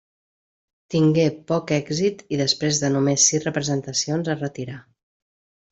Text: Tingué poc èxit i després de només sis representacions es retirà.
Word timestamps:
Tingué 0.93 1.25
poc 1.51 1.73
èxit 1.77 2.25
i 2.37 2.41
després 2.43 2.83
de 2.85 2.93
només 2.97 3.29
sis 3.33 3.47
representacions 3.51 4.35
es 4.37 4.45
retirà. 4.45 4.85